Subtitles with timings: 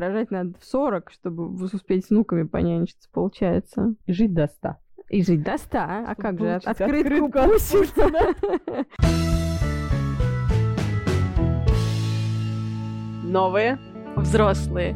[0.00, 3.94] Рожать надо в 40, чтобы успеть с внуками понянчиться, получается.
[4.06, 4.76] И жить до 100.
[5.08, 5.76] И жить до 100.
[5.76, 6.38] А Чтобы как же?
[6.38, 7.50] получить Открытку открытку от.
[13.24, 13.80] Новые.
[14.14, 14.94] Взрослые.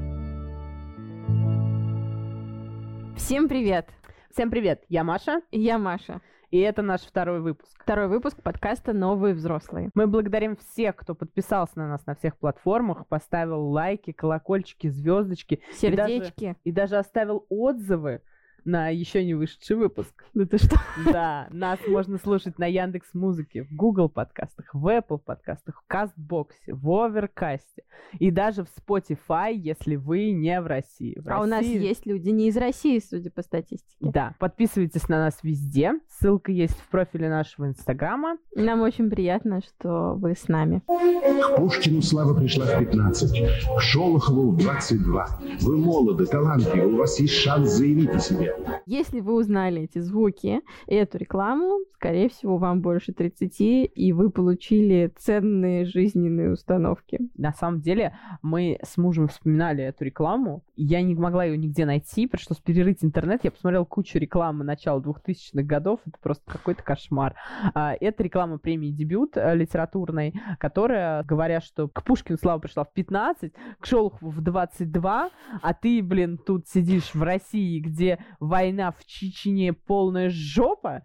[3.17, 3.89] Всем привет!
[4.31, 6.21] Всем привет, я Маша, Я Маша.
[6.53, 7.73] И это наш второй выпуск.
[7.83, 9.91] Второй выпуск подкаста «Новые взрослые».
[9.95, 15.91] Мы благодарим всех, кто подписался на нас на всех платформах, поставил лайки, колокольчики, звездочки И
[15.91, 16.57] даже- Сердечки.
[16.63, 18.21] и даже оставил отзывы
[18.65, 20.13] на еще не вышедший выпуск.
[20.35, 20.77] Да ты что?
[21.13, 26.73] Да, нас можно слушать на Яндекс Музыке, в Google подкастах, в Apple подкастах, в Кастбоксе,
[26.75, 27.83] в Оверкасте
[28.19, 31.19] и даже в Spotify, если вы не в России.
[31.21, 33.97] В А у нас России- есть люди не из России, судя по статистике.
[34.01, 35.93] Да, подписывайтесь на нас везде.
[36.09, 38.39] Ссылка есть в профиле нашего Инстаграма.
[38.55, 40.83] Нам очень приятно, что вы с нами.
[40.87, 45.27] К Пушкину слава пришла в 15, к Шолохову в 22.
[45.61, 48.52] Вы молоды, талантливы, у вас есть шанс заявить о себе.
[48.87, 54.31] Если вы узнали эти звуки и эту рекламу, скорее всего, вам больше 30, и вы
[54.31, 57.21] получили ценные жизненные установки.
[57.37, 60.65] На самом деле, мы с мужем вспоминали эту рекламу.
[60.77, 63.45] Я не могла ее нигде найти, пришлось перерыть интернет.
[63.45, 66.01] Я посмотрела кучу рекламы начала 2000-х годов.
[66.07, 67.35] Это просто какой-то кошмар.
[67.75, 73.53] А, Это реклама премии «Дебют» литературной, которая, говоря, что к Пушкину слава пришла в 15,
[73.79, 75.31] к Шолохову в 22,
[75.63, 81.03] а ты, блин, тут сидишь в России, где война в Чечне полная жопа,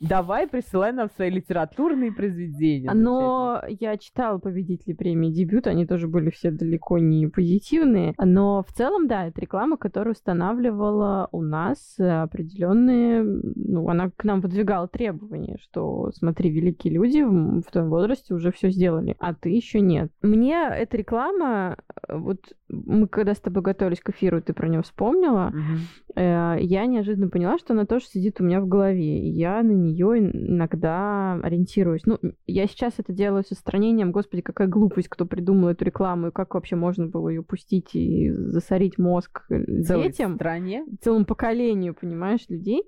[0.00, 2.90] давай присылай нам свои литературные произведения.
[2.92, 8.14] Но я читала победителей премии «Дебют», они тоже были все далеко не позитивные.
[8.18, 13.22] Но в целом, да, это реклама, которая устанавливала у нас определенные...
[13.22, 18.50] Ну, она к нам выдвигала требования, что смотри, великие люди в, в твоем возрасте уже
[18.50, 20.10] все сделали, а ты еще нет.
[20.22, 21.76] Мне эта реклама,
[22.08, 25.78] э, вот мы когда с тобой готовились к эфиру, ты про нее вспомнила, Мгм.
[26.16, 29.20] Э, я неожиданно поняла, что она тоже сидит у меня в голове.
[29.20, 32.02] И я на нее иногда ориентируюсь.
[32.06, 34.12] Ну, я сейчас это делаю с устранением.
[34.12, 38.30] Господи, какая глупость, кто придумал эту рекламу, и как вообще можно было ее пустить и
[38.32, 39.46] засорить мозг
[39.84, 40.84] Целой детям, стране.
[41.00, 42.82] целому поколению, понимаешь, людей.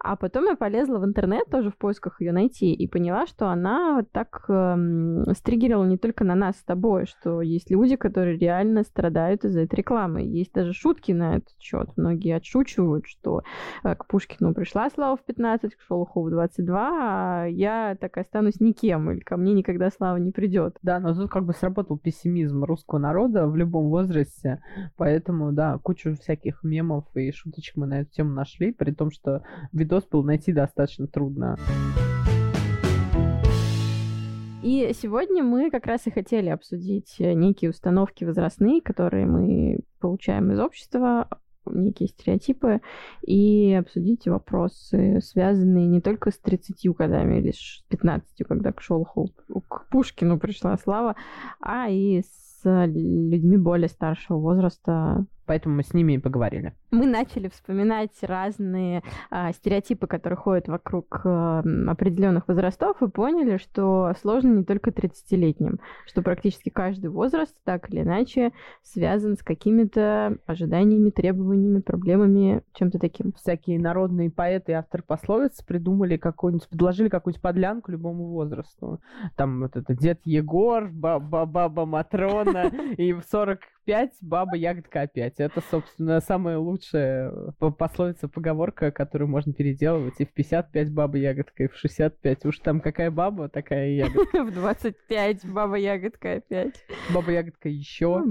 [0.00, 3.96] А потом я полезла в интернет тоже в поисках ее найти и поняла, что она
[3.96, 8.82] вот так эм, стригерила не только на нас с тобой, что есть люди, которые реально
[8.82, 10.22] страдают из-за этой рекламы.
[10.22, 11.88] Есть даже шутки на этот счет.
[11.96, 13.37] Многие отшучивают, что
[13.84, 18.60] э, к Пушкину пришла слава в 15, к Шолохову в 22, а я так останусь
[18.60, 20.76] никем, или ко мне никогда слава не придет.
[20.82, 24.62] Да, но тут как бы сработал пессимизм русского народа в любом возрасте,
[24.96, 29.42] поэтому, да, кучу всяких мемов и шуточек мы на эту тему нашли, при том, что
[29.72, 31.56] видос был найти достаточно трудно.
[34.62, 40.50] И сегодня мы как раз и хотели обсудить э, некие установки возрастные, которые мы получаем
[40.50, 41.28] из общества,
[41.72, 42.80] некие стереотипы,
[43.22, 49.32] и обсудить вопросы, связанные не только с 30 годами или с 15, когда к Шолохову,
[49.68, 51.16] к Пушкину пришла слава,
[51.60, 56.74] а и с людьми более старшего возраста, Поэтому мы с ними и поговорили.
[56.90, 64.58] мы начали вспоминать разные а, стереотипы, которые ходят вокруг определенных возрастов, и поняли, что сложно
[64.58, 71.80] не только 30-летним, что практически каждый возраст так или иначе связан с какими-то ожиданиями, требованиями,
[71.80, 73.32] проблемами, чем-то таким.
[73.32, 79.00] Всякие народные поэты и авторы пословиц придумали какую-нибудь, предложили какую-нибудь подлянку любому возрасту.
[79.36, 83.22] Там вот это Дед Егор, ба- ба- баба Матрона, и в
[83.88, 85.40] 45 баба Ягодка опять.
[85.40, 90.14] Это, собственно, самая лучшая по- пословица, поговорка, которую можно переделывать.
[90.18, 94.44] И в 55 баба Ягодка, и в 65 уж там какая баба, такая ягодка.
[94.48, 96.84] В 25 баба ягодка опять.
[97.14, 98.22] Баба Ягодка еще.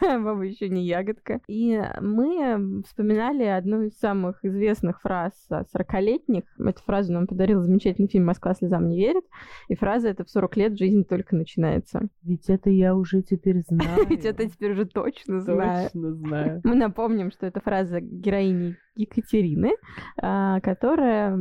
[0.00, 1.40] Баба еще не ягодка.
[1.46, 6.44] И мы вспоминали одну из самых известных фраз 40-летних.
[6.58, 9.24] Эту фразу нам подарил замечательный фильм «Москва слезам не верит».
[9.68, 12.08] И фраза эта «В 40 лет жизнь только начинается».
[12.22, 14.06] Ведь это я уже теперь знаю.
[14.08, 15.84] Ведь это теперь уже точно знаю.
[15.90, 16.60] точно знаю.
[16.64, 19.72] Мы напомним, что это фраза героини Екатерины,
[20.20, 21.36] а, которая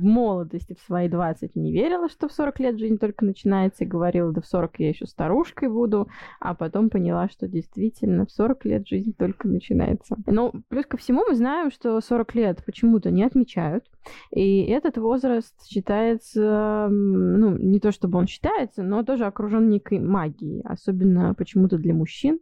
[0.00, 3.86] в молодости в свои 20 не верила, что в 40 лет жизнь только начинается, и
[3.86, 6.08] говорила, да в 40 я еще старушкой буду,
[6.40, 10.16] а потом поняла, что действительно в 40 лет жизнь только начинается.
[10.26, 13.84] Но плюс ко всему мы знаем, что 40 лет почему-то не отмечают,
[14.30, 20.62] и этот возраст считается, ну, не то чтобы он считается, но тоже окружен некой магией,
[20.62, 22.40] особенно почему-то для мужчин.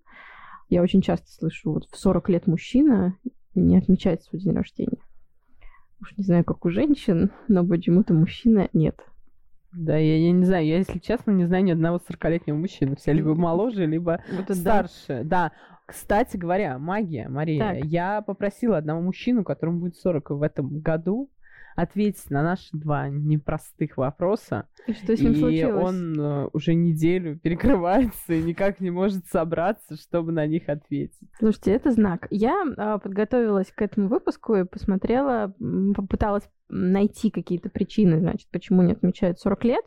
[0.69, 3.17] Я очень часто слышу, вот в 40 лет мужчина
[3.55, 4.99] не отмечает свой день рождения.
[6.01, 9.01] Уж не знаю, как у женщин, но почему-то мужчина нет.
[9.73, 12.97] Да, я, я не знаю, я, если честно, не знаю ни одного 40-летнего мужчины.
[12.97, 14.87] Все либо моложе, либо Вот это да.
[14.87, 15.23] старше.
[15.25, 15.53] Да.
[15.87, 17.75] Кстати говоря, магия, Мария.
[17.75, 17.85] Так.
[17.85, 21.31] Я попросила одного мужчину, которому будет 40 в этом году,
[21.79, 24.67] ответить на наши два непростых вопроса.
[24.89, 25.85] И что с ним и случилось?
[25.85, 31.17] он э, уже неделю перекрывается и никак не может собраться, чтобы на них ответить.
[31.39, 32.27] Слушайте, это знак.
[32.31, 35.55] Я а, подготовилась к этому выпуску и посмотрела,
[35.95, 39.85] попыталась найти какие-то причины, значит, почему не отмечают 40 лет.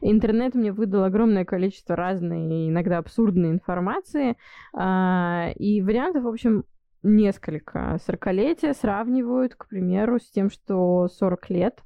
[0.00, 4.36] Интернет мне выдал огромное количество разной, иногда абсурдной информации.
[4.74, 6.64] а, И вариантов, в общем,
[7.02, 7.98] несколько.
[8.06, 11.80] 40-летие сравнивают, к примеру, с тем, что 40 лет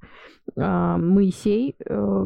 [0.57, 2.25] а, Моисей, э,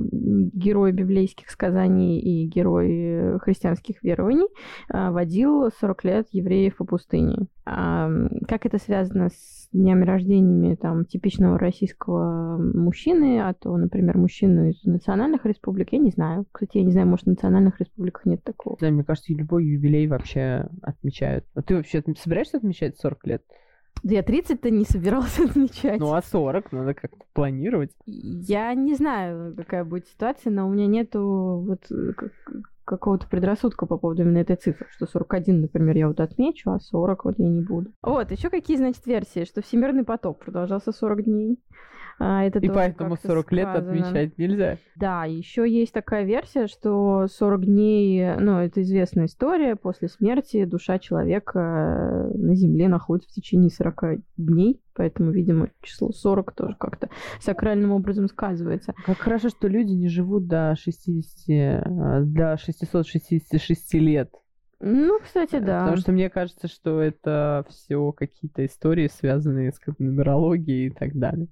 [0.52, 4.48] герой библейских сказаний и герой э, христианских верований,
[4.88, 7.46] а, водил 40 лет евреев по пустыне.
[7.66, 14.68] М, Как это связано с днями рождениями там, типичного российского мужчины, а то, например, мужчину
[14.68, 16.46] из национальных республик, я не знаю.
[16.50, 18.76] Кстати, я не знаю, может, в национальных республиках нет такого.
[18.80, 21.44] Да, мне кажется, любой юбилей вообще отмечают.
[21.54, 23.42] А ты вообще собираешься отмечать 40 лет?
[24.02, 26.00] Да я 30-то не собирался отмечать.
[26.00, 27.90] Ну, а 40 надо как-то планировать.
[28.06, 32.32] Я не знаю, какая будет ситуация, но у меня нету вот э, как-
[32.90, 37.24] какого-то предрассудка по поводу именно этой цифры, что 41, например, я вот отмечу, а 40
[37.24, 37.92] вот я не буду.
[38.02, 41.58] Вот, еще какие, значит, версии, что всемирный потоп продолжался 40 дней.
[42.22, 43.92] А, это И поэтому как-то 40 лет сказано.
[43.92, 44.76] отмечать нельзя.
[44.96, 50.98] Да, еще есть такая версия, что 40 дней, ну, это известная история, после смерти душа
[50.98, 57.08] человека э, на земле находится в течение 40 дней, поэтому, видимо, число 40 тоже как-то
[57.40, 58.92] сакральным образом сказывается.
[59.06, 64.30] Как хорошо, что люди не живут до 60, э, до 666 лет.
[64.80, 65.80] Ну, кстати, Э, да.
[65.80, 71.48] Потому что мне кажется, что это все какие-то истории, связанные с нумерологией и так далее.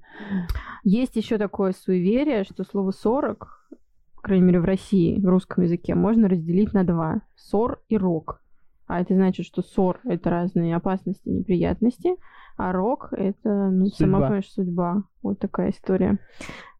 [0.82, 3.68] Есть еще такое суеверие, что слово 40,
[4.16, 7.20] по крайней мере, в России, в русском языке, можно разделить на два.
[7.36, 8.40] Ссор и рок.
[8.86, 12.16] А это значит, что ссор— это разные опасности, неприятности,
[12.56, 14.20] а рок— это, ну, сама Судьба.
[14.20, 15.02] понимаешь, судьба.
[15.22, 16.18] Вот такая история.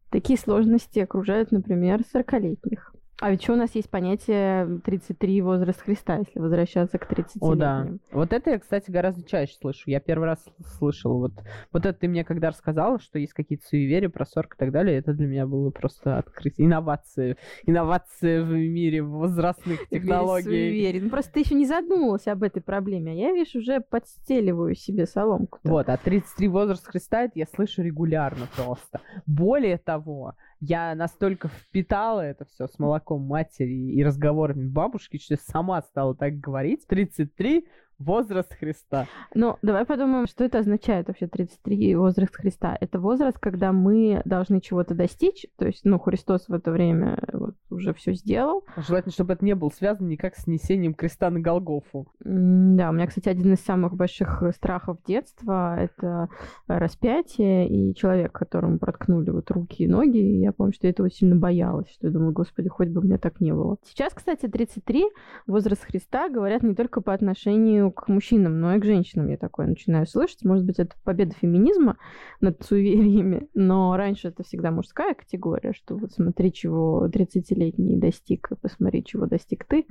[0.09, 2.95] Такие сложности окружают, например, 40-летних.
[3.21, 7.55] А ведь еще у нас есть понятие 33 возраст Христа, если возвращаться к 30 О,
[7.55, 7.87] да.
[8.11, 9.89] Вот это я, кстати, гораздо чаще слышу.
[9.89, 10.43] Я первый раз
[10.77, 11.19] слышал.
[11.19, 11.33] Вот,
[11.73, 14.97] вот это ты мне когда рассказала, что есть какие-то суеверия про 40 и так далее,
[14.97, 16.67] это для меня было просто открытие.
[16.67, 17.35] Инновации.
[17.65, 20.43] Инновации в мире возрастных технологий.
[20.43, 21.01] Суеверие.
[21.03, 25.05] Ну, просто ты еще не задумывался об этой проблеме, а я, видишь, уже подстеливаю себе
[25.05, 25.59] соломку.
[25.63, 29.01] Вот, а 33 возраст Христа, это я слышу регулярно просто.
[29.25, 35.81] Более того, я настолько впитала это все с молоком матери и разговорами бабушки, что сама
[35.81, 36.85] стала так говорить.
[36.87, 37.67] 33
[37.99, 39.07] возраст Христа.
[39.33, 42.77] Ну, давай подумаем, что это означает вообще 33 возраст Христа.
[42.79, 47.55] Это возраст, когда мы должны чего-то достичь, то есть, ну, Христос в это время вот,
[47.69, 48.63] уже все сделал.
[48.77, 52.07] Желательно, чтобы это не было связано никак с несением креста на Голгофу.
[52.19, 56.29] Да, у меня, кстати, один из самых больших э, страхов детства— это
[56.67, 60.17] распятие и человек, которому проткнули вот руки и ноги.
[60.17, 63.17] И я помню, что я этого сильно боялась, что я думала, господи, хоть бы мне
[63.17, 63.77] так не было.
[63.83, 65.05] Сейчас, кстати, 33
[65.47, 69.29] возраст Христа говорят не только по отношению к мужчинам, но и к женщинам.
[69.29, 70.43] Я такое начинаю слышать.
[70.43, 71.97] Может быть, это победа феминизма
[72.41, 79.03] над суевериями, но раньше это всегда мужская категория, что вот смотри, чего 30-летний достиг, посмотри,
[79.03, 79.85] чего достиг ты.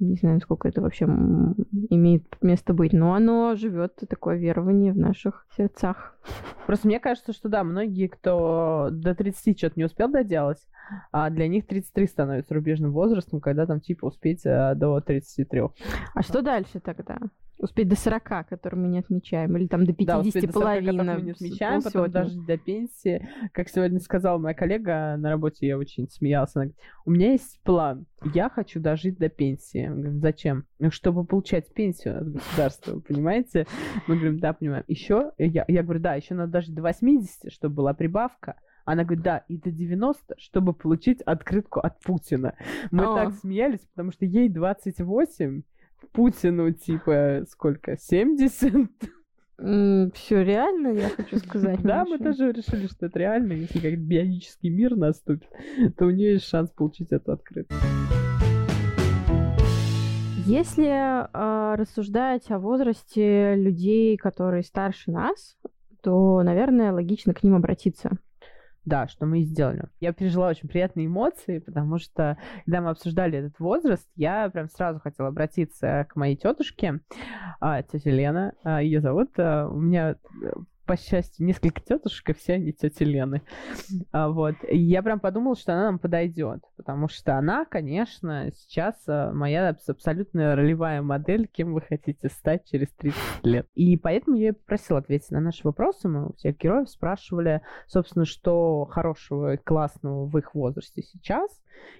[0.00, 5.46] Не знаю, насколько это вообще имеет место быть, но оно живет такое верование в наших
[5.56, 6.18] сердцах.
[6.66, 10.66] Просто мне кажется, что да, многие, кто до 30 что-то не успел доделать,
[11.12, 15.62] а для них 33 становится рубежным возрастом, когда там типа успеть э, до 33.
[16.14, 17.18] А что дальше тогда?
[17.62, 20.62] Успеть до 40, который мы не отмечаем, или там до 50 Да, успеть до 40,
[20.64, 20.92] половина.
[20.92, 22.12] которых мы не отмечаем, потом полсотни.
[22.12, 23.28] дожить до пенсии.
[23.52, 26.56] Как сегодня сказала моя коллега на работе, я очень смеялась.
[26.56, 29.80] Она говорит, у меня есть план, я хочу дожить до пенсии.
[29.82, 30.64] Я говорю, зачем?
[30.78, 33.66] «Ну, Чтобы получать пенсию от государства, понимаете?
[34.06, 34.84] Мы говорим, да, понимаем.
[34.88, 38.56] Еще, я, я говорю, да, еще надо дожить до 80, чтобы была прибавка.
[38.86, 42.54] Она говорит, да, и до 90, чтобы получить открытку от Путина.
[42.90, 43.14] Мы О.
[43.14, 45.62] так смеялись, потому что ей 28,
[46.12, 47.96] Путину типа сколько?
[47.96, 48.90] 70?
[50.14, 51.82] Все реально, я хочу сказать.
[51.82, 53.52] Да, мы тоже решили, что это реально.
[53.52, 55.50] Если как биологический мир наступит,
[55.98, 57.74] то у нее есть шанс получить эту открытку.
[60.46, 65.56] Если э, рассуждать о возрасте людей, которые старше нас,
[66.02, 68.10] то, наверное, логично к ним обратиться.
[68.90, 69.84] Да, что мы и сделали.
[70.00, 74.98] Я пережила очень приятные эмоции, потому что, когда мы обсуждали этот возраст, я прям сразу
[74.98, 76.98] хотела обратиться к моей тетушке,
[77.60, 79.30] а, тетя Лена, ее зовут.
[79.38, 80.50] А, У меня э,
[80.90, 83.42] по счастью, несколько тетушек, и все они тети Лены.
[84.10, 84.56] А, вот.
[84.68, 89.68] И я прям подумала, что она нам подойдет, потому что она, конечно, сейчас а, моя
[89.86, 93.68] абсолютно ролевая модель, кем вы хотите стать через 30 лет.
[93.76, 96.08] И поэтому я попросила ответить на наши вопросы.
[96.08, 101.52] Мы у всех героев спрашивали, собственно, что хорошего и классного в их возрасте сейчас,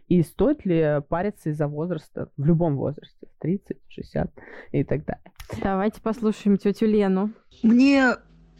[0.08, 4.32] и стоит ли париться из-за возраста в любом возрасте, 30, 60
[4.72, 5.32] и так далее.
[5.62, 7.30] Давайте послушаем тетю Лену.
[7.62, 8.16] Мне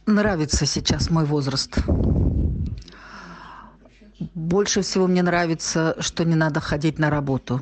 [0.07, 1.78] нравится сейчас мой возраст.
[4.35, 7.61] Больше всего мне нравится, что не надо ходить на работу.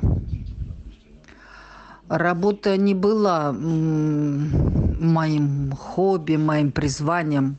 [2.09, 7.57] Работа не была моим хобби, моим призванием.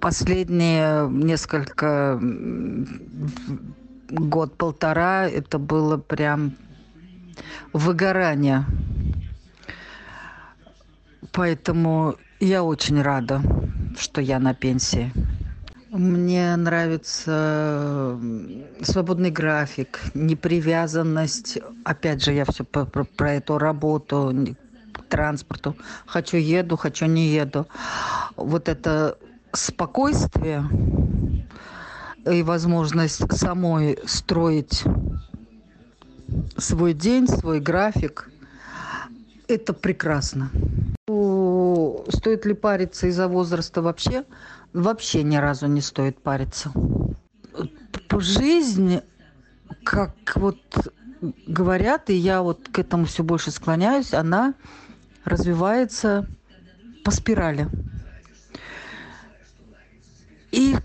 [0.00, 2.18] Последние несколько
[4.08, 6.56] год-полтора это было прям
[7.72, 8.64] выгорание.
[11.32, 13.42] Поэтому я очень рада,
[13.98, 15.12] что я на пенсии.
[15.90, 18.18] Мне нравится
[18.80, 21.58] свободный график, непривязанность.
[21.84, 24.32] Опять же, я все про, про, про эту работу,
[25.08, 25.76] транспорту.
[26.06, 27.66] Хочу еду, хочу не еду.
[28.36, 29.18] Вот это
[29.52, 30.64] спокойствие
[32.24, 34.84] и возможность самой строить
[36.56, 38.30] свой день, свой график,
[39.48, 40.50] это прекрасно.
[42.08, 44.24] Стоит ли париться из-за возраста вообще?
[44.72, 46.72] Вообще ни разу не стоит париться.
[48.12, 49.00] Жизнь,
[49.84, 50.58] как вот
[51.46, 54.54] говорят, и я вот к этому все больше склоняюсь, она
[55.24, 56.26] развивается
[57.04, 57.68] по спирали.
[60.52, 60.76] И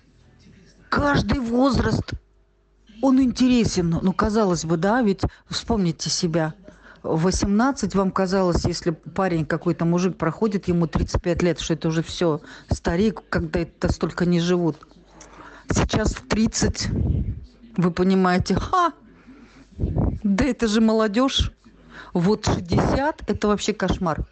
[0.90, 2.14] каждый возраст,
[3.02, 4.00] он интересен.
[4.02, 6.54] Ну, казалось бы, да, ведь вспомните себя–
[7.06, 12.42] 18 вам казалось, если парень какой-то мужик проходит, ему 35 лет, что это уже все
[12.70, 14.88] старик, когда это столько не живут.
[15.70, 16.90] Сейчас в 30
[17.78, 18.94] вы понимаете, ха,
[19.78, 21.52] да это же молодежь.
[22.14, 24.26] Вот 60 это вообще кошмар.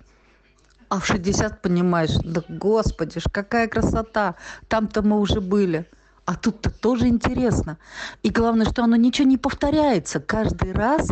[0.90, 4.36] А в 60 понимаешь, да господи ж, какая красота,
[4.68, 5.88] там-то мы уже были.
[6.26, 7.78] А тут-то тоже интересно.
[8.22, 10.22] И главное, что оно ничего не повторяется.
[10.22, 11.10] Каждый раз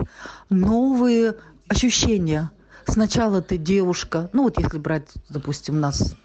[0.49, 1.35] новые
[1.71, 2.51] ощущения.
[2.85, 6.15] Сначала ты девушка, ну вот если брать, допустим, нас,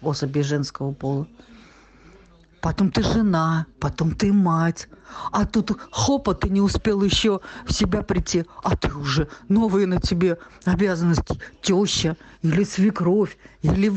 [0.00, 1.26] особи женского пола,
[2.62, 4.88] потом ты жена, потом ты мать,
[5.32, 10.00] а тут хопа, ты не успел еще в себя прийти, а ты уже новые на
[10.00, 13.92] тебе обязанности, теща или свекровь, или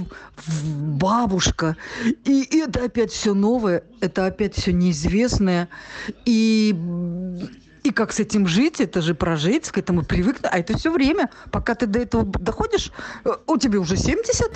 [0.99, 1.77] бабушка.
[2.25, 5.69] И это опять все новое, это опять все неизвестное.
[6.25, 6.75] И
[7.83, 10.51] и как с этим жить, это же прожить, к этому привыкнуть.
[10.51, 12.91] А это все время, пока ты до этого доходишь,
[13.25, 14.51] э, у тебя уже 70.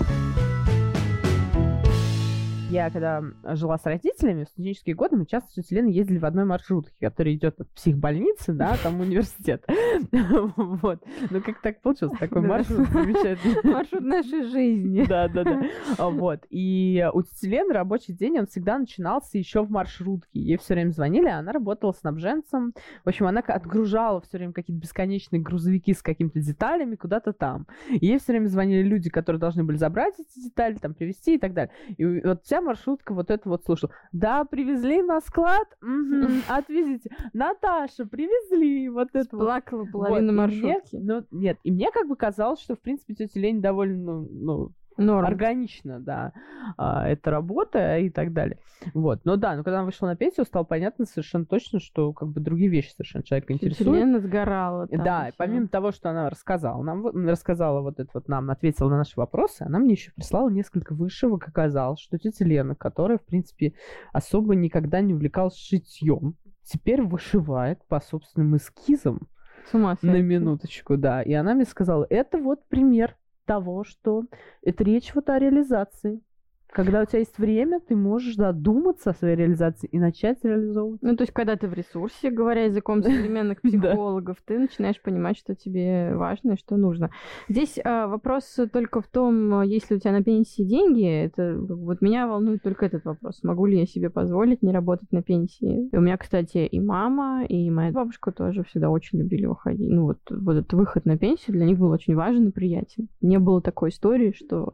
[2.74, 6.46] Я когда жила с родителями в студенческие годы, мы часто с тетей ездили в одной
[6.46, 9.64] маршрутке, которая идет от психбольницы, да, там университет.
[10.56, 11.04] Вот.
[11.30, 12.18] Ну, как так получилось?
[12.20, 13.62] Такой маршрут замечательный.
[13.74, 15.06] Маршрут нашей жизни.
[15.08, 15.62] Да, да, да.
[15.98, 16.42] Вот.
[16.50, 20.40] И у тети Лены рабочий день, он всегда начинался еще в маршрутке.
[20.40, 22.74] Ей все время звонили, а она работала снабженцем.
[23.04, 27.68] В общем, она отгружала все время какие-то бесконечные грузовики с какими-то деталями куда-то там.
[27.90, 31.54] Ей все время звонили люди, которые должны были забрать эти детали, там, привезти и так
[31.54, 31.74] далее.
[31.98, 33.94] И вот вся маршрутка вот это вот слушала.
[34.12, 37.12] Да, привезли на склад, угу, отвезите.
[37.34, 39.38] Наташа, привезли вот это.
[39.38, 40.96] Плакала половина вот, маршрутки.
[40.96, 44.28] Мне, ну, нет, и мне как бы казалось, что, в принципе, тетя Лень довольно, ну,
[44.32, 45.26] ну Норм.
[45.26, 46.34] органично, да,
[46.78, 48.60] а, эта работа и так далее.
[48.94, 49.22] Вот.
[49.26, 52.42] Но да, но когда она вышла на пенсию, стало понятно совершенно точно, что как бы
[52.42, 53.90] другие вещи совершенно человека интересуют.
[53.90, 54.88] Вселенная сгорала.
[54.92, 58.98] Да, и помимо того, что она рассказала, нам рассказала вот это вот нам, ответила на
[58.98, 63.74] наши вопросы, она мне еще прислала несколько вышивок, оказалось, что тетя Лена, которая, в принципе,
[64.12, 69.28] особо никогда не увлекалась шитьем, теперь вышивает по собственным эскизам.
[69.70, 71.22] С ума на минуточку, да.
[71.22, 74.24] И она мне сказала, это вот пример того, что
[74.62, 76.22] это речь вот о реализации.
[76.74, 81.04] Когда у тебя есть время, ты можешь задуматься о своей реализации и начать реализовывать.
[81.04, 85.54] Ну, то есть, когда ты в ресурсе, говоря языком современных психологов, ты начинаешь понимать, что
[85.54, 87.12] тебе важно и что нужно.
[87.48, 91.06] Здесь а, вопрос только в том, есть ли у тебя на пенсии деньги.
[91.06, 93.44] Это вот меня волнует только этот вопрос.
[93.44, 95.90] Могу ли я себе позволить не работать на пенсии?
[95.90, 99.92] И у меня, кстати, и мама, и моя бабушка тоже всегда очень любили выходить.
[99.92, 103.10] Ну, вот, вот этот выход на пенсию для них был очень важен и приятен.
[103.22, 104.74] Не было такой истории, что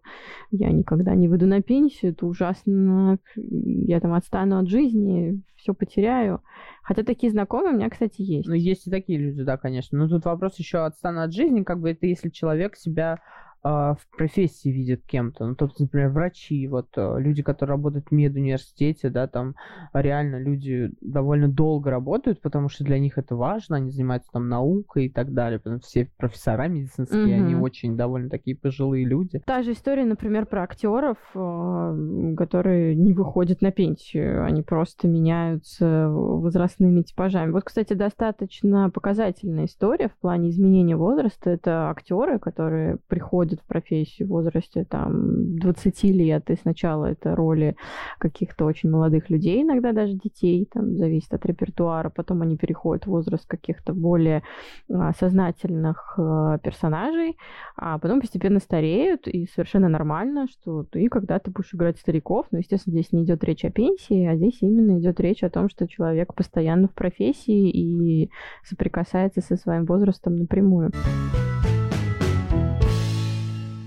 [0.51, 5.73] я никогда не выйду на пенсию, пенсию, это ужасно, я там отстану от жизни, все
[5.73, 6.41] потеряю.
[6.83, 8.47] Хотя такие знакомые у меня, кстати, есть.
[8.47, 9.97] Ну, есть и такие люди, да, конечно.
[9.97, 13.19] Но тут вопрос еще отстану от жизни, как бы это если человек себя
[13.63, 15.45] в профессии видят кем-то.
[15.45, 19.55] Ну, то есть, например, врачи, вот а, люди, которые работают в медуниверситете, да, там
[19.93, 25.05] реально люди довольно долго работают, потому что для них это важно, они занимаются там наукой
[25.05, 25.59] и так далее.
[25.59, 27.43] Потому что все профессора медицинские, mm-hmm.
[27.43, 29.41] они очень довольно такие пожилые люди.
[29.45, 31.95] Та же история, например, про актеров, а,
[32.37, 37.51] которые не выходят на пенсию, они просто меняются возрастными типажами.
[37.51, 41.49] Вот, кстати, достаточно показательная история в плане изменения возраста.
[41.49, 47.35] Это актеры, которые приходят входят в профессию в возрасте там 20 лет, и сначала это
[47.35, 47.75] роли
[48.19, 53.09] каких-то очень молодых людей, иногда даже детей, там зависит от репертуара, потом они переходят в
[53.09, 54.43] возраст каких-то более
[54.91, 57.37] а, сознательных а, персонажей,
[57.75, 62.93] а потом постепенно стареют, и совершенно нормально, что ты когда-то будешь играть стариков, но, естественно,
[62.93, 66.33] здесь не идет речь о пенсии, а здесь именно идет речь о том, что человек
[66.33, 68.29] постоянно в профессии и
[68.63, 70.91] соприкасается со своим возрастом напрямую.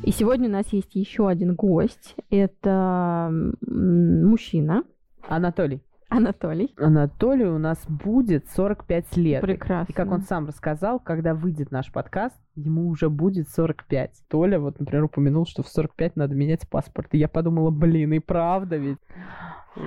[0.05, 2.17] И сегодня у нас есть еще один гость.
[2.29, 3.31] Это
[3.61, 4.83] мужчина.
[5.29, 5.81] Анатолий.
[6.13, 6.75] Анатолий.
[6.77, 9.41] Анатолий у нас будет 45 лет.
[9.41, 9.91] Прекрасно.
[9.91, 14.25] И как он сам рассказал, когда выйдет наш подкаст, ему уже будет 45.
[14.29, 17.09] Толя вот, например, упомянул, что в 45 надо менять паспорт.
[17.13, 18.99] И я подумала, блин, и правда ведь.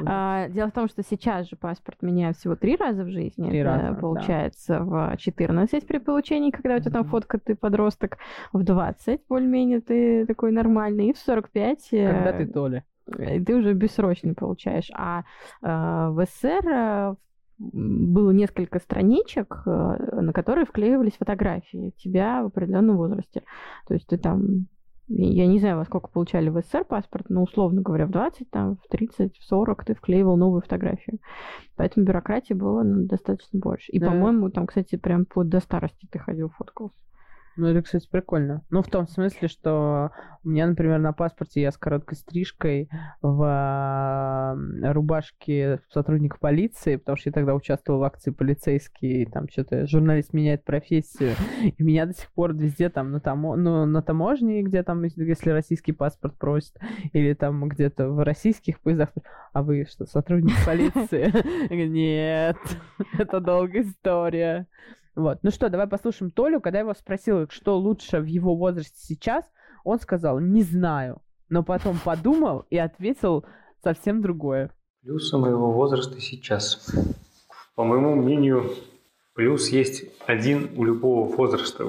[0.08, 3.48] А, дело в том, что сейчас же паспорт меняют всего три раза в жизни.
[3.48, 5.14] Три раза, получается да.
[5.14, 8.18] в 14 при получении, когда у тебя там фотка, ты подросток,
[8.52, 11.90] в 20 более-менее ты такой нормальный, и в 45...
[11.92, 12.84] Когда ты Толя.
[13.06, 14.90] Ты уже бессрочный получаешь.
[14.94, 17.16] А э, в СССР э,
[17.58, 23.44] было несколько страничек, э, на которые вклеивались фотографии тебя в определенном возрасте.
[23.88, 24.68] То есть ты там
[25.08, 28.78] я не знаю, во сколько получали в СССР паспорт, но, условно говоря, в 20, там,
[28.78, 31.20] в 30, в 40 ты вклеивал новую фотографию.
[31.76, 33.92] Поэтому бюрократии было ну, достаточно больше.
[33.92, 34.08] И, да.
[34.08, 36.96] по-моему, там, кстати, прям под до старости ты ходил, фоткался.
[37.58, 38.64] Ну, это, кстати, прикольно.
[38.70, 40.12] Ну, в том смысле, что
[40.44, 42.90] у меня, например, на паспорте я с короткой стрижкой
[43.22, 50.34] в рубашке сотрудника полиции, потому что я тогда участвовал в акции полицейские, там что-то журналист
[50.34, 53.56] меняет профессию, и меня до сих пор везде там на, тамо...
[53.56, 56.78] ну, на таможне, где там, если российский паспорт просит,
[57.14, 59.10] или там где-то в российских поездах,
[59.54, 61.32] а вы что, сотрудник полиции?
[61.86, 62.58] Нет,
[63.18, 64.68] это долгая история.
[65.16, 65.40] Вот.
[65.44, 66.60] Ну что, давай послушаем Толю.
[66.60, 69.46] Когда его спросил, что лучше в его возрасте сейчас,
[69.84, 71.22] он сказал, не знаю.
[71.50, 73.46] Но потом подумал и ответил
[73.84, 74.72] совсем другое.
[75.02, 76.92] Плюсы моего возраста сейчас.
[77.76, 78.72] По моему мнению,
[79.34, 81.86] плюс есть один у любого возраста,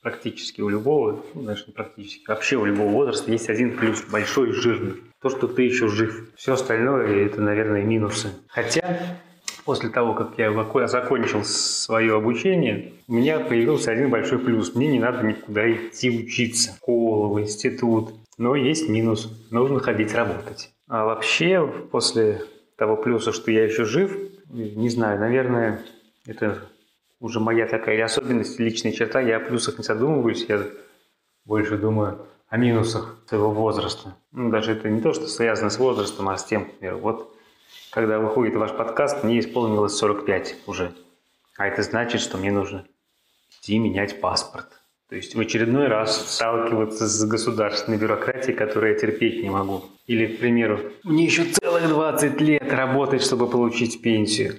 [0.00, 4.52] практически у любого, ну, даже не практически, вообще у любого возраста есть один плюс, большой,
[4.52, 5.02] жирный.
[5.20, 6.32] То, что ты еще жив.
[6.36, 8.28] Все остальное, это, наверное, минусы.
[8.48, 9.18] Хотя
[9.66, 10.52] после того, как я
[10.86, 14.74] закончил свое обучение, у меня появился один большой плюс.
[14.74, 18.14] Мне не надо никуда идти учиться, в институт.
[18.38, 19.28] Но есть минус.
[19.50, 20.70] Нужно ходить работать.
[20.88, 22.42] А вообще, после
[22.76, 24.16] того плюса, что я еще жив,
[24.48, 25.82] не знаю, наверное,
[26.26, 26.62] это
[27.18, 29.20] уже моя такая особенность, личная черта.
[29.20, 30.62] Я о плюсах не задумываюсь, я
[31.44, 34.14] больше думаю о минусах своего возраста.
[34.30, 37.35] Ну, даже это не то, что связано с возрастом, а с тем, например, вот
[37.96, 40.92] когда выходит ваш подкаст, мне исполнилось 45 уже.
[41.56, 42.84] А это значит, что мне нужно
[43.48, 44.66] идти менять паспорт.
[45.08, 49.86] То есть в очередной раз сталкиваться с государственной бюрократией, которую я терпеть не могу.
[50.06, 54.56] Или, к примеру, мне еще целых 20 лет работать, чтобы получить пенсию.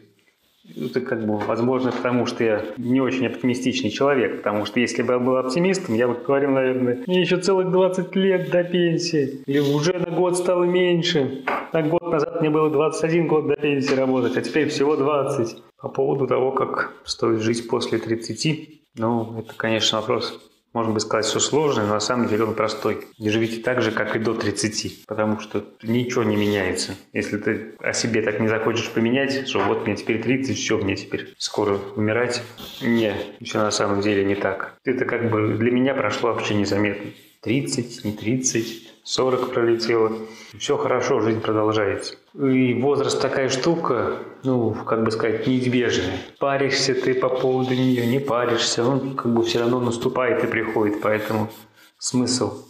[0.75, 5.13] Это как бы возможно потому, что я не очень оптимистичный человек, потому что если бы
[5.13, 9.59] я был оптимистом, я бы говорил, наверное, мне еще целых 20 лет до пенсии, или
[9.59, 11.43] уже на год стало меньше.
[11.73, 15.57] На год назад мне было 21 год до пенсии работать, а теперь всего 20.
[15.81, 20.39] По поводу того, как стоит жить после 30, ну, это, конечно, вопрос
[20.73, 23.07] можно бы сказать, что сложный, но на самом деле он простой.
[23.17, 26.95] Не живите так же, как и до 30, потому что ничего не меняется.
[27.13, 30.95] Если ты о себе так не захочешь поменять, что вот мне теперь 30, все, мне
[30.95, 32.41] теперь скоро умирать.
[32.81, 34.75] Не, все на самом деле не так.
[34.83, 37.11] Это как бы для меня прошло вообще незаметно.
[37.41, 40.11] 30, не 30, 40 пролетело.
[40.59, 42.15] Все хорошо, жизнь продолжается.
[42.33, 46.17] И возраст такая штука, ну, как бы сказать, неизбежная.
[46.39, 50.99] Паришься ты по поводу нее, не паришься, он как бы все равно наступает и приходит,
[51.01, 51.49] поэтому
[51.97, 52.65] смысл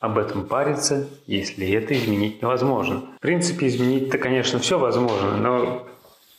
[0.00, 3.04] об этом париться, если это изменить невозможно.
[3.16, 5.86] В принципе, изменить-то, конечно, все возможно, но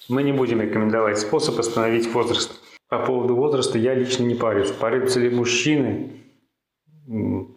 [0.08, 2.62] мы не будем рекомендовать способ остановить возраст.
[2.90, 4.70] По поводу возраста я лично не парюсь.
[4.70, 6.12] Парятся ли мужчины,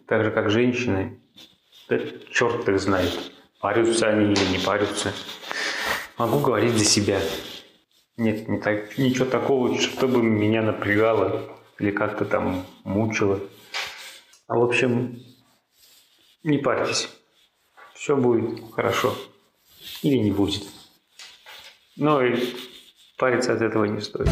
[0.07, 1.19] так же как женщины,
[1.87, 1.99] да
[2.31, 3.11] черт их знает,
[3.59, 5.13] парятся они или не парятся.
[6.17, 7.21] Могу говорить за себя.
[8.17, 11.43] Нет, не так, ничего такого, чтобы меня напрягало
[11.77, 13.39] или как-то там мучило.
[14.47, 15.21] А в общем,
[16.43, 17.09] не парьтесь.
[17.93, 19.13] Все будет хорошо.
[20.01, 20.63] Или не будет.
[21.97, 22.53] Но и
[23.17, 24.29] париться от этого не стоит.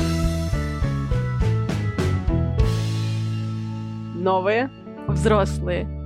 [4.15, 4.69] Новые?
[5.07, 6.02] Взрослые.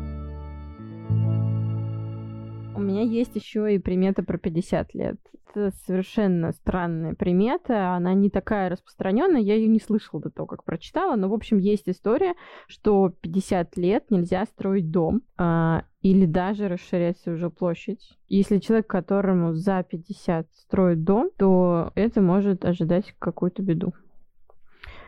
[2.98, 5.18] Меня есть еще и примета про 50 лет.
[5.50, 10.64] Это совершенно странная примета, она не такая распространенная, я ее не слышала до того, как
[10.64, 12.34] прочитала, но, в общем, есть история,
[12.68, 18.18] что 50 лет нельзя строить дом а, или даже расширять свою же площадь.
[18.28, 23.94] Если человек, которому за 50 строит дом, то это может ожидать какую-то беду.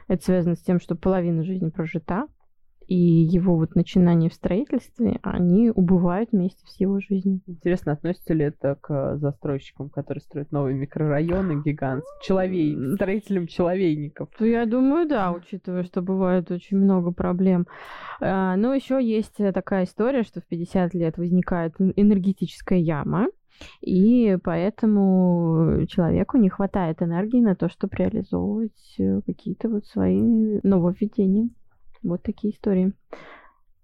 [0.08, 2.28] Это связано с тем, что половина жизни прожита,
[2.89, 7.39] и его вот начинания в строительстве, они убывают вместе с его жизнью.
[7.45, 14.30] Интересно, относится ли это к застройщикам, которые строят новые микрорайоны гигантские, человей, строителям человейников?
[14.39, 17.67] Ну, я думаю, да, учитывая, что бывает очень много проблем.
[18.21, 23.28] А, но еще есть такая история, что в 50 лет возникает энергетическая яма,
[23.82, 31.49] и поэтому человеку не хватает энергии на то, чтобы реализовывать э, какие-то вот свои нововведения.
[32.03, 32.93] Вот такие истории.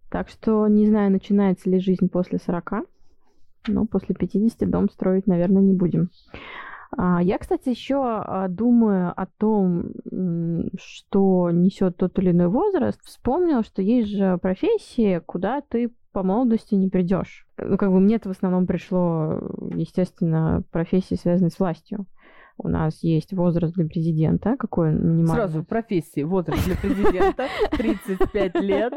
[0.10, 2.88] Так что не знаю, начинается ли жизнь после 40,
[3.68, 6.10] но после 50 дом строить, наверное, не будем.
[6.98, 9.92] А, я, кстати, еще а, думаю о том,
[10.78, 13.02] что несет тот или иной возраст.
[13.04, 17.46] Вспомнила, что есть же профессии, куда ты по молодости не придешь.
[17.58, 19.42] Ну, как бы мне это в основном пришло,
[19.74, 22.06] естественно, профессии, связанные с властью
[22.58, 25.36] у нас есть возраст для президента, какой минимальный?
[25.36, 26.24] Сразу профессии.
[26.24, 28.94] Возраст для президента 35 лет.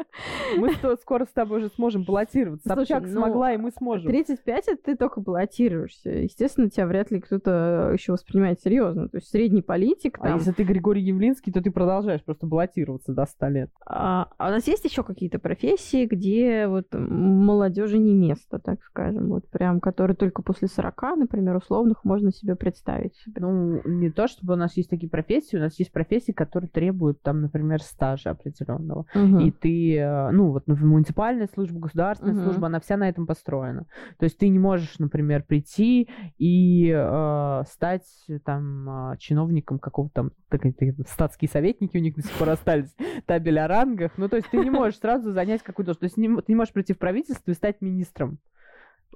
[0.57, 2.69] Мы скоро с тобой уже сможем баллотироваться.
[2.69, 4.11] Собчак ну, смогла, и мы сможем.
[4.11, 6.11] 35 это ты только баллотируешься.
[6.11, 9.09] Естественно, тебя вряд ли кто-то еще воспринимает серьезно.
[9.09, 10.19] То есть средний политик.
[10.21, 13.71] А если ты Григорий Явлинский, то ты продолжаешь просто баллотироваться до 100 лет.
[13.87, 19.29] А, а у нас есть еще какие-то профессии, где вот молодежи не место, так скажем,
[19.29, 23.15] вот прям, которые только после 40, например, условных можно себе представить.
[23.37, 26.69] Ну, ну, не то, чтобы у нас есть такие профессии, у нас есть профессии, которые
[26.69, 29.07] требуют, там, например, стажа определенного.
[29.15, 29.39] Угу.
[29.41, 32.43] И ты, э, ну, вот муниципальная служба, государственная угу.
[32.45, 33.87] служба, она вся на этом построена.
[34.19, 36.09] То есть ты не можешь, например, прийти
[36.39, 38.07] и э, стать
[38.45, 40.63] там э, чиновником какого-то там, так,
[41.09, 42.95] статские советники у них до сих пор остались,
[43.27, 44.13] табель о рангах.
[44.17, 45.95] Ну, то есть ты не можешь сразу занять какую-то...
[45.95, 48.39] То есть не, ты не можешь прийти в правительство и стать министром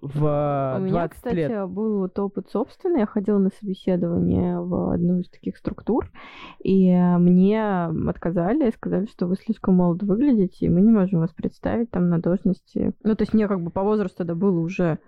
[0.02, 1.70] в 20 У меня, кстати, лет.
[1.70, 3.00] был вот опыт собственный.
[3.00, 6.10] Я ходила на собеседование в одну из таких структур,
[6.58, 11.30] и мне отказали и сказали, что вы слишком молодо выглядите, и мы не можем вас
[11.30, 12.92] представить там на должности.
[13.04, 14.98] Ну, то есть мне как бы по возрасту тогда было уже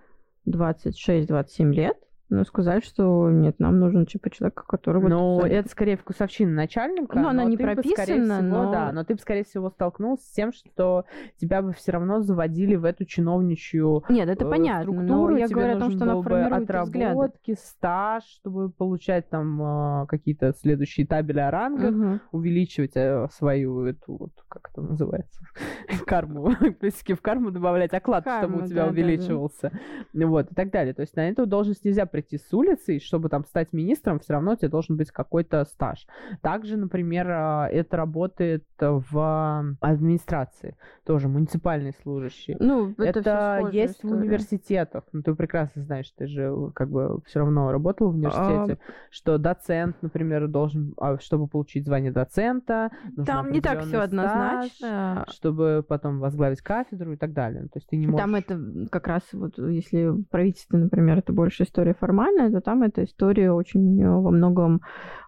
[0.48, 1.96] 26-27 лет,
[2.30, 5.02] ну, сказали, что нет, нам нужен типа человек, который...
[5.02, 7.18] Ну, вот это скорее вкусовщина начальника.
[7.18, 8.72] Ну, она не прописана, всего, но...
[8.72, 11.04] Да, но ты бы, скорее всего, столкнулся с тем, что
[11.36, 15.32] тебя бы все равно заводили в эту чиновничью Нет, это э, понятно, структуру.
[15.32, 17.60] но я Тебе говорю о том, что она формирует отработки, взгляды.
[17.60, 22.20] стаж, чтобы получать там э, какие-то следующие табели о рангах, угу.
[22.32, 25.42] увеличивать э, свою эту, вот, как это называется,
[26.06, 29.72] карму, плюсики в карму добавлять, оклад, чтобы у тебя увеличивался.
[30.14, 30.94] Вот, и так далее.
[30.94, 34.34] То есть на эту должность нельзя прийти с улицы, и чтобы там стать министром, все
[34.34, 36.06] равно тебе должен быть какой-то стаж.
[36.42, 42.56] Также, например, а, это работает в администрации, тоже муниципальные служащие.
[42.60, 44.14] Ну, это, это есть история.
[44.14, 45.02] в университетах.
[45.10, 48.92] Ну, ты прекрасно знаешь, ты же как бы все равно работал в университете, а...
[49.10, 52.92] что доцент, например, должен, а, чтобы получить звание доцента,
[53.26, 57.62] там не так все однозначно, чтобы потом возглавить кафедру и так далее.
[57.64, 58.24] То есть ты не можешь...
[58.24, 62.82] Там это как раз вот, если в правительстве, например, это больше история формальная, то там
[62.82, 64.80] эта история очень э, во многом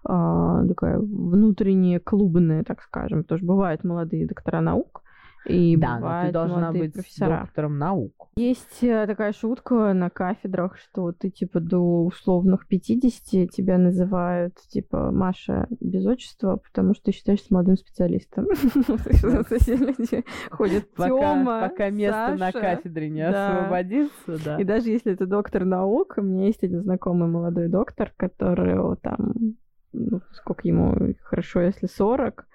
[0.07, 3.23] э, такая внутренняя, клубная, так скажем.
[3.23, 5.01] Потому что бывают молодые доктора наук,
[5.47, 7.41] и да, но ты должна быть профессора.
[7.41, 8.29] доктором наук.
[8.35, 15.11] Есть э, такая шутка на кафедрах, что ты типа до условных 50 тебя называют типа
[15.11, 18.45] Маша без отчества, потому что ты считаешься молодым специалистом.
[19.67, 24.57] Люди ходят Тёма, Пока место на кафедре не освободится, да.
[24.59, 29.55] И даже если это доктор наук, у меня есть один знакомый молодой доктор, который там
[29.93, 32.45] ну, сколько ему хорошо, если 40, а,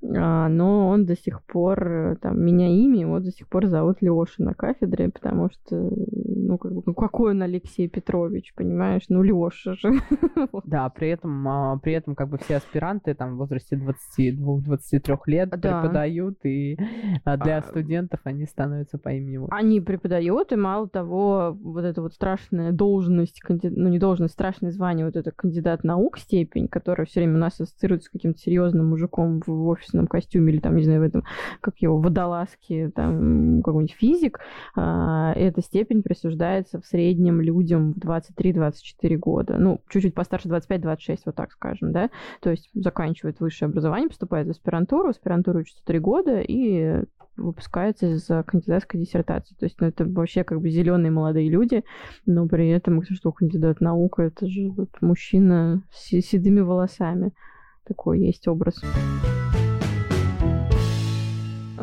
[0.00, 4.34] но он до сих пор, э, там, меня имя, его до сих пор зовут Леша
[4.38, 9.02] на кафедре, потому что, ну, как бы, ну, какой он Алексей Петрович, понимаешь?
[9.08, 9.92] Ну, Леша же.
[10.64, 15.50] Да, при этом, а, при этом, как бы, все аспиранты, там, в возрасте 22-23 лет
[15.50, 15.80] да.
[15.80, 16.78] преподают, и
[17.24, 17.62] а, для а...
[17.62, 19.46] студентов они становятся по имени.
[19.50, 25.06] Они преподают, и мало того, вот эта вот страшная должность, ну, не должность, страшное звание,
[25.06, 29.40] вот это кандидат наук степень, которая все время у нас ассоциируется с каким-то серьезным мужиком
[29.44, 31.24] в в офисном костюме или там, не знаю, в этом,
[31.60, 34.40] как его, водолазке, там, какой-нибудь физик,
[34.76, 39.56] а, эта степень присуждается в среднем людям в 23-24 года.
[39.58, 42.10] Ну, чуть-чуть постарше 25-26, вот так скажем, да.
[42.40, 47.02] То есть заканчивает высшее образование, поступает в аспирантуру, аспирантуру учится 3 года и
[47.38, 49.54] выпускается из кандидатской диссертации.
[49.54, 51.84] То есть ну, это вообще как бы зеленые молодые люди,
[52.26, 57.32] но при этом, что кандидат наук, это же вот мужчина с седыми волосами.
[57.86, 58.82] Такой есть образ.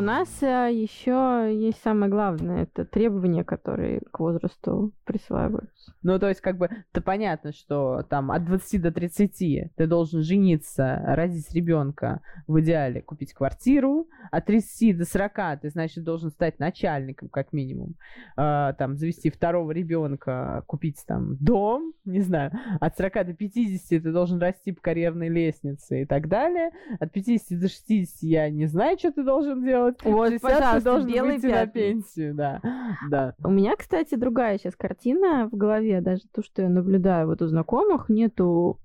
[0.05, 5.74] Нас э, еще есть самое главное, это требования, которые к возрасту присваиваются.
[6.03, 10.21] Ну, то есть, как бы, это понятно, что там от 20 до 30 ты должен
[10.21, 16.59] жениться, родить ребенка, в идеале купить квартиру, от 30 до 40 ты, значит, должен стать
[16.59, 17.95] начальником, как минимум,
[18.37, 24.11] э, там, завести второго ребенка, купить там дом, не знаю, от 40 до 50 ты
[24.11, 28.97] должен расти по карьерной лестнице и так далее, от 50 до 60 я не знаю,
[28.97, 31.71] что ты должен делать, Вот, 60 пожалуйста, ты должен выйти на пятна.
[31.71, 32.61] пенсию, да,
[33.09, 33.35] да.
[33.43, 37.47] У меня, кстати, другая сейчас картина в голове, даже то, что я наблюдаю вот у
[37.47, 38.79] знакомых, нету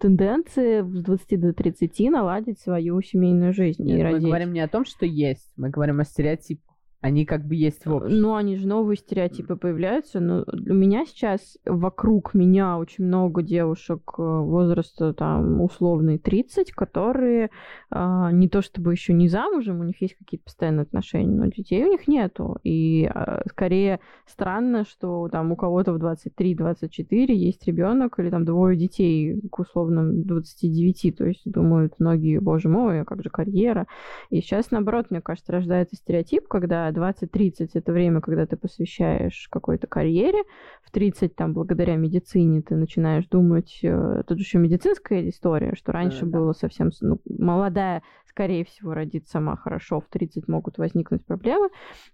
[0.00, 4.26] тенденции с 20 до 30 наладить свою семейную жизнь и Нет, мы родить.
[4.26, 6.73] говорим не о том, что есть, мы говорим о стереотипах.
[7.04, 8.18] Они как бы есть в обществе.
[8.18, 10.20] Ну, они же новые стереотипы появляются.
[10.20, 17.50] Но у меня сейчас вокруг меня очень много девушек э, возраста там условный 30, которые
[17.90, 21.84] а, не то чтобы еще не замужем, у них есть какие-то постоянные отношения, но детей
[21.84, 22.56] у них нету.
[22.62, 28.78] И а, скорее странно, что там у кого-то в 23-24 есть ребенок или там двое
[28.78, 31.16] детей к условным 29.
[31.18, 33.86] То есть думают многие, боже мой, а как же карьера?
[34.30, 39.86] И сейчас, наоборот, мне кажется, рождается стереотип, когда 20-30 это время, когда ты посвящаешь какой-то
[39.86, 40.42] карьере,
[40.82, 46.20] в 30 там благодаря медицине ты начинаешь думать, э, тут еще медицинская история, что раньше
[46.20, 46.38] Да-да-да.
[46.38, 51.68] было совсем, с- ну, молодая, скорее всего, родит сама хорошо, в 30 могут возникнуть проблемы,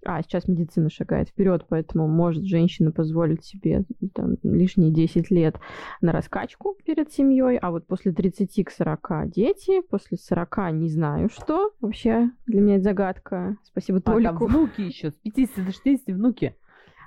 [0.05, 5.59] а сейчас медицина шагает вперед, поэтому может женщина позволить себе там, лишние 10 лет
[6.03, 11.29] на раскачку перед семьей, а вот после 30 к 40 дети, после 40 не знаю
[11.31, 11.71] что.
[11.81, 13.57] Вообще для меня это загадка.
[13.65, 14.49] Спасибо А Толику.
[14.71, 16.57] Внуки еще, с 50 до 60 внуки.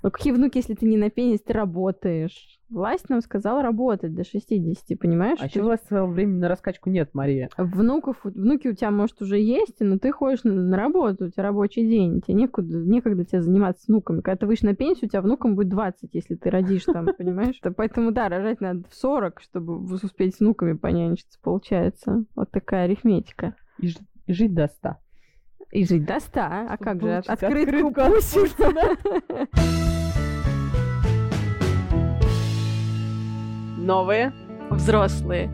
[0.03, 2.59] Ну какие внуки, если ты не на пенсии, ты работаешь?
[2.69, 5.37] Власть нам сказала работать до 60, понимаешь?
[5.39, 7.49] А Ты- еще у вас своего времени на раскачку нет, Мария.
[7.57, 11.43] Внуков, внуки у тебя, может, уже есть, но ты ходишь на, на работу, у тебя
[11.43, 14.19] рабочий день, тебе некуда, некогда тебе заниматься внуками.
[14.19, 17.61] Когда ты выйдешь на пенсию, у тебя внукам будет 20, если ты родишь там, понимаешь?
[17.77, 22.25] Поэтому, да, рожать надо в 40, чтобы успеть с внуками понянчиться, получается.
[22.35, 23.55] Вот такая арифметика.
[23.79, 23.89] И
[24.27, 24.97] жить до 100.
[25.73, 27.15] И жить до 100, а Чтобы как же?
[27.25, 28.01] Открытку открытку.
[33.77, 34.31] Новые.
[34.69, 35.49] взрослые.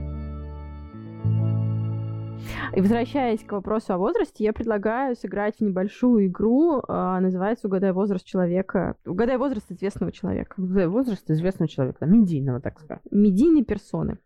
[2.76, 7.94] И возвращаясь к вопросу о возрасте, я предлагаю сыграть в небольшую игру, а, называется «Угадай
[7.94, 8.96] возраст человека».
[9.06, 10.56] Угадай возраст известного человека.
[10.58, 13.02] Возраст известного человека, медийного, так сказать.
[13.10, 14.18] Медийной персоны.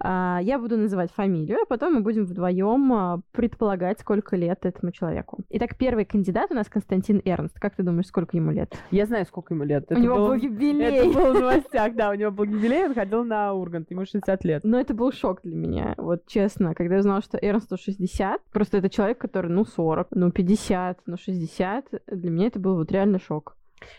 [0.00, 5.38] А, Я буду называть фамилию, а потом мы будем вдвоем предполагать, сколько лет этому человеку.
[5.50, 7.58] Итак, первый кандидат у нас Константин Эрнст.
[7.58, 8.74] Как ты думаешь, сколько ему лет?
[8.90, 9.84] Я знаю, сколько ему лет.
[9.90, 11.12] у Это него было- был Это юбилей.
[11.12, 14.64] было в новостях, да, у него был юбилей, он ходил на Ургант, ему 60 лет.
[14.64, 18.78] Но это был шок для меня, вот честно, когда я узнала, что Эрнсту 60, просто
[18.78, 23.18] это человек, который, ну, 40, ну, 50, ну, 60, для меня это был вот реально
[23.18, 23.56] шок.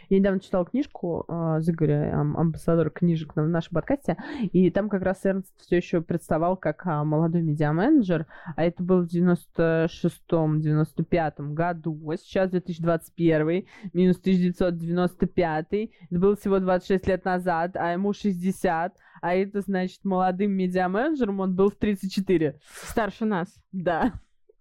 [0.09, 4.17] Я недавно читала книжку э, Зыгоря, ам- амбассадор книжек на нашем подкасте,
[4.51, 9.05] и там как раз Эрнст все еще представал как а, молодой медиа-менеджер, а это было
[9.05, 17.91] в 96-95 году, а сейчас 2021, минус 1995, это было всего 26 лет назад, а
[17.91, 22.59] ему 60, а это значит молодым медиа-менеджером он был в 34.
[22.83, 23.55] Старше нас.
[23.71, 24.13] Да.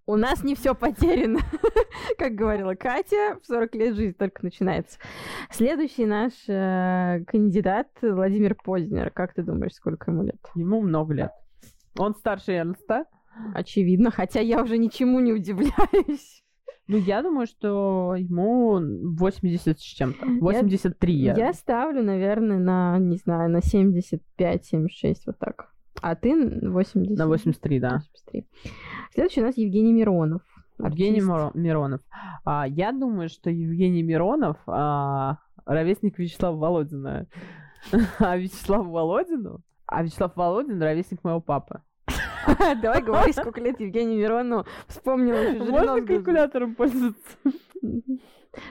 [0.07, 1.41] У нас не все потеряно.
[2.19, 4.99] Как говорила Катя, в 40 лет жизнь только начинается.
[5.51, 9.11] Следующий наш э, кандидат Владимир Познер.
[9.11, 10.41] Как ты думаешь, сколько ему лет?
[10.55, 11.31] Ему много лет.
[11.99, 13.07] Он старше Эрнста.
[13.55, 16.45] Очевидно, хотя я уже ничему не удивляюсь.
[16.87, 18.79] Ну, я думаю, что ему
[19.17, 20.27] 80 с чем-то.
[20.39, 21.35] 83 я.
[21.35, 25.74] Я ставлю, наверное, на, не знаю, на 75-76, вот так.
[26.03, 26.35] А ты
[26.69, 27.17] 80?
[27.19, 27.91] На 83, да.
[27.97, 28.47] 83.
[29.15, 30.43] Следующий у нас Евгений Миронов.
[30.79, 31.29] Евгений артист.
[31.29, 32.01] Миро- Миронов.
[32.45, 37.27] А, я думаю, что Евгений Миронов а, ровесник Вячеслава Володина.
[38.19, 39.61] А Вячеславу Володину?
[39.87, 41.81] А Вячеслав Володин ровесник моего папы.
[42.83, 47.37] Давай говори, сколько лет Евгению Мирону вспомнила Можно калькулятором пользоваться?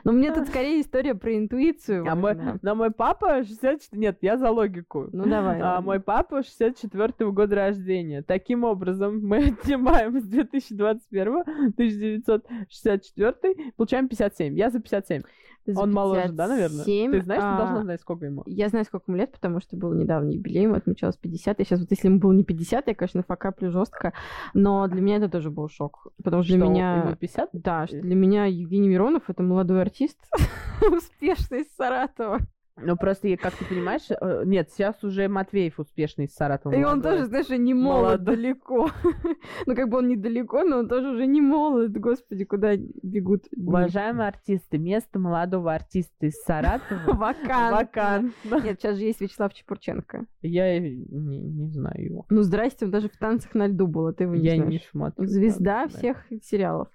[0.04, 2.06] Ну, мне тут скорее история про интуицию.
[2.10, 4.00] А мой, но мой папа 64...
[4.00, 5.10] Нет, я за логику.
[5.12, 5.60] Ну, давай.
[5.62, 8.22] А мой папа 64 года рождения.
[8.22, 14.58] Таким образом, мы отнимаем с 2021 1964, получаем 57.
[14.58, 15.24] Я за 57.
[15.66, 16.84] Ты Он моложе, да, наверное?
[16.84, 18.44] 57, Ты знаешь, ты а, должна знать, сколько ему.
[18.46, 21.60] Я знаю, сколько ему лет, потому что был недавно юбилей, ему отмечалось 50.
[21.60, 24.14] И сейчас вот если ему было не 50, я, конечно, факаплю жестко,
[24.54, 26.08] но для меня это тоже был шок.
[26.24, 26.98] Потому что для Что, меня...
[27.04, 27.50] ему 50?
[27.54, 30.18] Да, что для меня Евгений Миронов это молодой артист,
[30.92, 32.40] успешный из Саратова.
[32.82, 36.74] Ну, просто, как ты понимаешь, э, нет, сейчас уже Матвеев успешный из Саратова.
[36.74, 37.12] И он молодой.
[37.12, 38.36] тоже, знаешь, не молод Молодой.
[38.36, 38.90] далеко.
[39.68, 41.92] ну, как бы он недалеко, но он тоже уже не молод.
[41.98, 43.44] Господи, куда бегут.
[43.56, 47.72] Уважаемые артисты, место молодого артиста из Саратова Вакант.
[47.74, 48.34] вакант.
[48.64, 50.26] Нет, сейчас же есть Вячеслав Чепурченко.
[50.42, 50.96] Я не,
[51.40, 52.26] не знаю его.
[52.30, 54.72] Ну, здрасте, он даже в танцах на льду был, а ты его не Я знаешь.
[54.72, 55.26] не смотрю.
[55.28, 56.88] Звезда всех сериалов.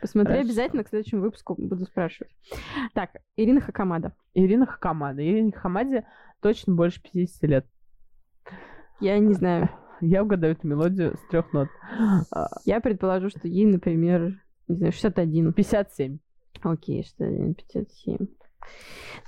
[0.00, 0.48] Посмотри Хорошо.
[0.48, 2.32] обязательно, к следующему выпуску буду спрашивать.
[2.94, 4.12] Так, Ирина Хакамада.
[4.34, 5.22] Ирина Хакамада.
[5.22, 6.06] Ирине Хакамаде
[6.40, 7.66] точно больше 50 лет.
[9.00, 9.68] Я не знаю.
[10.00, 11.68] Я угадаю эту мелодию с трех нот.
[12.30, 15.52] А, Я предположу, что ей, например, не знаю, 61.
[15.54, 16.18] 57.
[16.62, 18.16] Окей, 61, 57.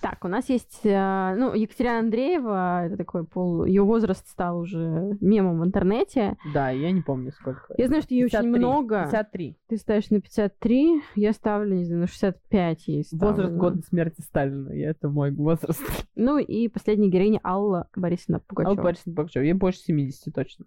[0.00, 3.64] Так, у нас есть, э, ну, Екатерина Андреева, это такой пол...
[3.64, 6.36] Ее возраст стал уже мемом в интернете.
[6.54, 7.74] Да, я не помню сколько.
[7.76, 8.58] Я знаю, что ей очень 53.
[8.58, 9.02] много.
[9.04, 9.58] 53.
[9.68, 13.26] Ты ставишь на 53, я ставлю, не знаю, на 65 ей ставлю.
[13.26, 14.70] Возраст года смерти Сталина.
[14.70, 15.82] И это мой возраст.
[16.20, 18.72] Ну и последняя героиня Алла Борисовна Пугачева.
[18.72, 19.42] Алла Борисовна Пугачева.
[19.44, 20.66] Ей больше 70 точно.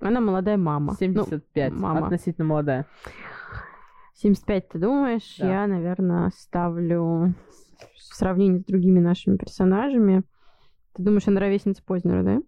[0.00, 0.94] Она молодая мама.
[0.98, 1.72] 75.
[1.72, 2.06] Ну, мама.
[2.06, 2.86] Относительно молодая.
[4.14, 5.36] 75 ты думаешь?
[5.38, 5.48] Да.
[5.48, 7.34] Я, наверное, ставлю
[7.96, 10.22] в сравнении с другими нашими персонажами.
[10.94, 12.42] Ты думаешь, она ровесница Познера, да?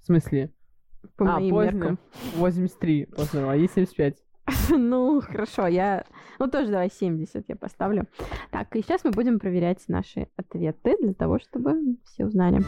[0.00, 0.52] В смысле?
[1.16, 1.74] По а, моим Познер.
[1.74, 1.98] меркам.
[2.36, 4.16] 83 Познер, а ей 75.
[4.70, 6.04] Ну, хорошо, я...
[6.38, 8.06] Ну, тоже давай 70 я поставлю.
[8.50, 12.62] Так, и сейчас мы будем проверять наши ответы для того, чтобы все узнали.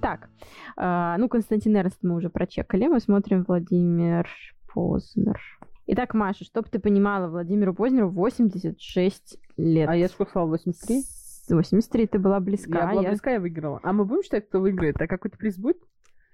[0.00, 0.28] Так,
[0.76, 2.86] а, ну, Константин Эрнст мы уже прочекали.
[2.88, 4.28] Мы смотрим Владимир
[4.72, 5.40] Познер.
[5.86, 9.88] Итак, Маша, чтобы ты понимала, Владимиру Познеру 86 лет.
[9.88, 10.48] А я сколько сказала?
[10.50, 11.02] 83?
[11.02, 12.78] С- 83 ты была близка.
[12.80, 13.80] Я была я- близка, я выиграла.
[13.82, 15.00] А мы будем считать, кто выиграет?
[15.00, 15.78] А какой-то приз будет?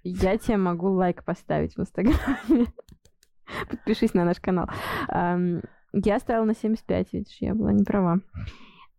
[0.05, 2.67] Я тебе могу лайк поставить в Инстаграме.
[3.71, 4.69] Подпишись на наш канал.
[5.11, 8.21] Я ставила на 75, видишь, я была не права.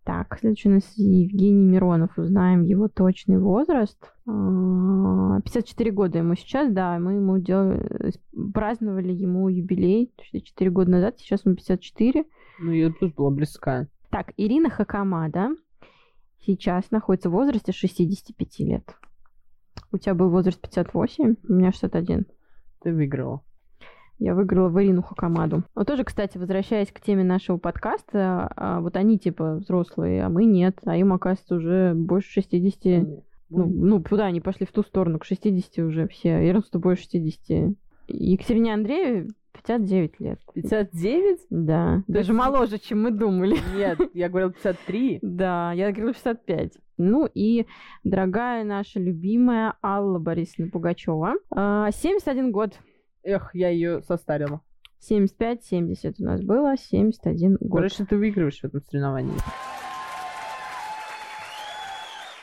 [0.09, 2.17] Так, следующий у нас Евгений Миронов.
[2.17, 4.11] Узнаем его точный возраст.
[4.25, 6.97] А, 54 года ему сейчас, да.
[6.97, 8.13] Мы ему делали,
[8.51, 11.19] праздновали ему юбилей 4 года назад.
[11.19, 12.25] Сейчас ему 54.
[12.59, 13.85] Ну, я тоже была близка.
[14.09, 15.49] Так, Ирина Хакамада
[16.43, 18.95] сейчас находится в возрасте 65 лет.
[19.91, 22.25] У тебя был возраст 58, у меня 61.
[22.81, 23.43] Ты выиграла.
[24.19, 25.63] Я выиграла в Ирину Хакамаду.
[25.75, 30.43] Вот тоже, кстати, возвращаясь к теме нашего подкаста, а, вот они типа взрослые, а мы
[30.43, 33.07] нет, а им, оказывается, уже больше 60.
[33.49, 36.29] Ну, ну, куда они пошли в ту сторону, к 60 уже все.
[36.29, 37.75] Эрнсту больше 60.
[38.07, 40.39] Екатерине Андреевой 59 лет.
[40.53, 41.39] 59?
[41.49, 43.57] Да, даже есть- моложе, чем мы думали.
[43.75, 45.19] Нет, я говорила 53.
[45.21, 46.73] Да, я говорила 65.
[46.97, 47.65] Ну и
[48.03, 51.35] дорогая наша любимая Алла Борисовна Пугачева.
[51.51, 52.77] А, 71 год.
[53.23, 54.61] Эх, я ее состарила.
[55.09, 57.77] 75-70 у нас было, 71 год.
[57.77, 59.33] Короче, ты выигрываешь в этом соревновании.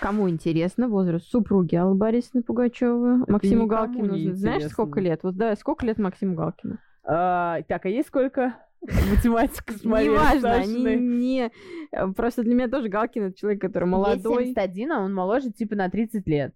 [0.01, 3.25] Кому интересно возраст супруги Аллы Борисовны Пугачевой?
[3.27, 4.15] Максиму Галкину.
[4.15, 4.69] не Знаешь, интересно.
[4.71, 5.21] сколько лет?
[5.23, 6.79] Вот давай, сколько лет Максиму Галкину?
[7.05, 8.55] А, так, а есть сколько?
[8.83, 10.97] Математика с Марией Неважно, они Сашиной.
[11.01, 11.51] не...
[11.93, 14.45] э, Просто для меня тоже Галкин это человек, который Ей молодой.
[14.45, 16.55] 71, а он моложе типа на 30 лет.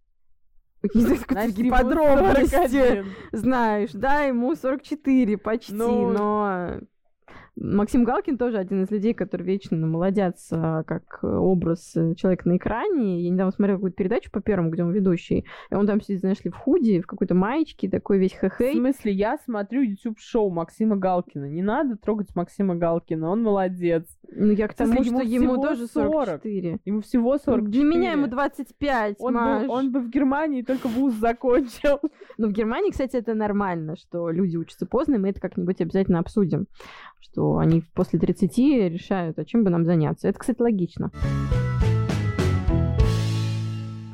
[1.70, 2.54] Подробности.
[2.54, 3.04] 41.
[3.32, 6.10] Знаешь, да, ему 44 почти, Ну.
[6.10, 6.80] но
[7.56, 12.56] Максим Галкин тоже один из людей, который вечно молодятся как э, образ э, человека на
[12.56, 13.22] экране.
[13.22, 16.42] Я недавно смотрела какую-то передачу по первому, где он ведущий, и он там сидит, знаешь
[16.42, 20.96] ли, в худи, в какой-то маечке, такой весь В хэ смысле, я смотрю YouTube-шоу Максима
[20.96, 21.50] Галкина.
[21.50, 24.06] Не надо трогать Максима Галкина, он молодец.
[24.32, 26.12] Ну, я к тому, что ему ему тоже 40.
[26.12, 26.78] 44.
[26.84, 27.68] Ему всего 40.
[27.68, 29.62] Для меня ему 25, он Маш.
[29.66, 32.00] бы, он бы в Германии только вуз закончил.
[32.38, 36.20] Ну, в Германии, кстати, это нормально, что люди учатся поздно, и мы это как-нибудь обязательно
[36.20, 36.66] обсудим.
[37.20, 38.56] Что они после 30
[38.90, 40.28] решают, а чем бы нам заняться.
[40.28, 41.10] Это, кстати, логично.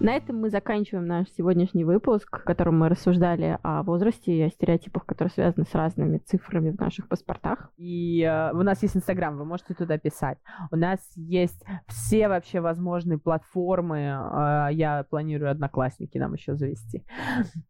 [0.06, 4.50] На этом мы заканчиваем наш сегодняшний выпуск, в котором мы рассуждали о возрасте и о
[4.50, 7.72] стереотипах, которые связаны с разными цифрами в наших паспортах.
[7.76, 10.38] И э, у нас есть Инстаграм, вы можете туда писать.
[10.70, 13.98] У нас есть все вообще возможные платформы.
[13.98, 17.04] Э, я планирую Одноклассники нам еще завести.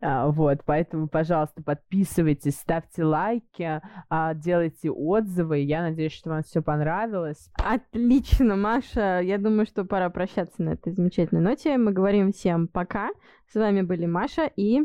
[0.02, 3.80] Э, вот, поэтому, пожалуйста, подписывайтесь, ставьте лайки,
[4.10, 5.60] э, делайте отзывы.
[5.60, 7.50] Я надеюсь, что вам все понравилось.
[7.54, 9.20] Отлично, Маша.
[9.20, 11.78] Я думаю, что пора прощаться на этой замечательной ноте.
[11.78, 11.92] Мы
[12.26, 13.10] говорим всем пока.
[13.48, 14.80] С вами были Маша и...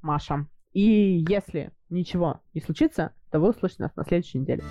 [0.00, 0.46] Маша.
[0.72, 4.62] И если ничего не случится, то вы услышите нас на следующей неделе.